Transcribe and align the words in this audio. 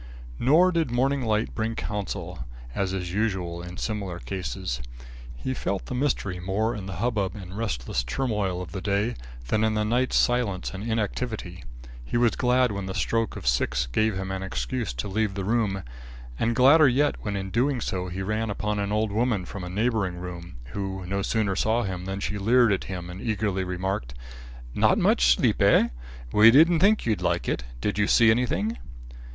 Nor 0.39 0.71
did 0.71 0.89
morning 0.89 1.21
light 1.21 1.53
bring 1.53 1.75
counsel, 1.75 2.45
as 2.73 2.91
is 2.91 3.13
usual 3.13 3.61
in 3.61 3.77
similar 3.77 4.17
cases. 4.17 4.81
He 5.37 5.53
felt 5.53 5.85
the 5.85 5.93
mystery 5.93 6.39
more 6.39 6.75
in 6.75 6.87
the 6.87 6.95
hubbub 6.95 7.35
and 7.35 7.55
restless 7.55 8.03
turmoil 8.03 8.63
of 8.63 8.71
the 8.71 8.81
day 8.81 9.13
than 9.49 9.63
in 9.63 9.75
the 9.75 9.85
night's 9.85 10.15
silence 10.15 10.73
and 10.73 10.83
inactivity. 10.83 11.63
He 12.03 12.17
was 12.17 12.35
glad 12.35 12.71
when 12.71 12.87
the 12.87 12.95
stroke 12.95 13.35
of 13.35 13.45
six 13.45 13.85
gave 13.85 14.15
him 14.15 14.31
an 14.31 14.41
excuse 14.41 14.91
to 14.93 15.07
leave 15.07 15.35
the 15.35 15.43
room, 15.43 15.83
and 16.39 16.55
gladder 16.55 16.87
yet 16.87 17.17
when 17.21 17.35
in 17.35 17.51
doing 17.51 17.79
so, 17.79 18.07
he 18.07 18.23
ran 18.23 18.49
upon 18.49 18.79
an 18.79 18.91
old 18.91 19.11
woman 19.11 19.45
from 19.45 19.63
a 19.63 19.69
neighbouring 19.69 20.15
room, 20.15 20.55
who 20.73 21.05
no 21.05 21.21
sooner 21.21 21.55
saw 21.55 21.83
him 21.83 22.05
than 22.05 22.19
she 22.19 22.39
leered 22.39 22.73
at 22.73 22.85
him 22.85 23.07
and 23.11 23.21
eagerly 23.21 23.63
remarked: 23.63 24.15
"Not 24.73 24.97
much 24.97 25.35
sleep, 25.35 25.61
eh? 25.61 25.89
We 26.33 26.49
didn't 26.49 26.79
think 26.79 27.05
you'd 27.05 27.21
like 27.21 27.47
it. 27.47 27.65
Did 27.81 27.99
you 27.99 28.07
see 28.07 28.31
anything?" 28.31 28.79